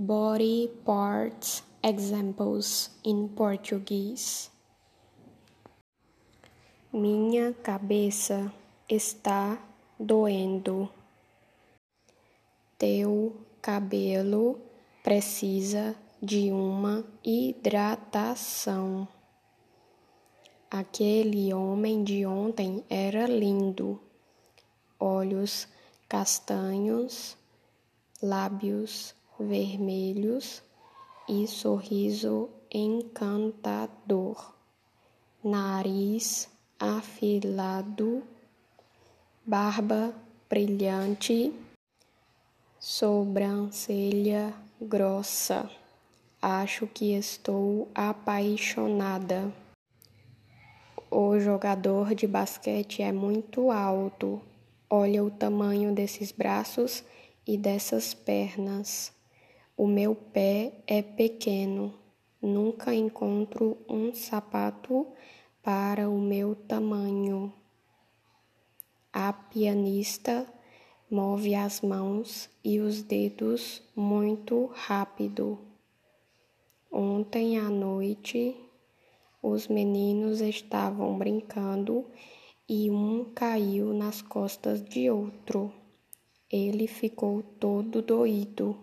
body 0.00 0.70
parts 0.82 1.62
examples 1.84 2.88
in 3.04 3.28
Portuguese. 3.28 4.48
Minha 6.90 7.52
cabeça 7.52 8.50
está 8.88 9.58
doendo. 9.98 10.88
Teu 12.78 13.44
cabelo 13.60 14.58
precisa 15.04 15.94
de 16.22 16.50
uma 16.50 17.04
hidratação. 17.22 19.06
Aquele 20.70 21.52
homem 21.52 22.02
de 22.02 22.24
ontem 22.24 22.82
era 22.88 23.26
lindo. 23.26 24.00
Olhos 24.98 25.68
castanhos, 26.08 27.36
lábios 28.22 29.19
vermelhos 29.40 30.62
e 31.26 31.46
sorriso 31.46 32.50
encantador, 32.70 34.54
nariz 35.42 36.48
afilado, 36.78 38.22
barba 39.46 40.14
brilhante, 40.48 41.54
sobrancelha 42.78 44.52
grossa. 44.80 45.70
Acho 46.42 46.86
que 46.86 47.14
estou 47.14 47.88
apaixonada. 47.94 49.52
O 51.10 51.38
jogador 51.38 52.14
de 52.14 52.26
basquete 52.26 53.02
é 53.02 53.10
muito 53.10 53.70
alto. 53.70 54.40
Olha 54.88 55.24
o 55.24 55.30
tamanho 55.30 55.94
desses 55.94 56.30
braços 56.30 57.04
e 57.46 57.58
dessas 57.58 58.14
pernas. 58.14 59.12
O 59.82 59.86
meu 59.86 60.14
pé 60.14 60.74
é 60.86 61.00
pequeno. 61.00 61.94
Nunca 62.42 62.94
encontro 62.94 63.78
um 63.88 64.12
sapato 64.12 65.06
para 65.62 66.06
o 66.06 66.20
meu 66.20 66.54
tamanho. 66.54 67.50
A 69.10 69.32
pianista 69.32 70.46
move 71.10 71.54
as 71.54 71.80
mãos 71.80 72.50
e 72.62 72.78
os 72.78 73.02
dedos 73.02 73.82
muito 73.96 74.66
rápido. 74.66 75.58
Ontem 76.92 77.56
à 77.56 77.70
noite, 77.70 78.54
os 79.42 79.66
meninos 79.66 80.42
estavam 80.42 81.16
brincando 81.16 82.04
e 82.68 82.90
um 82.90 83.24
caiu 83.34 83.94
nas 83.94 84.20
costas 84.20 84.84
de 84.84 85.08
outro. 85.08 85.72
Ele 86.50 86.86
ficou 86.86 87.42
todo 87.58 88.02
doído. 88.02 88.76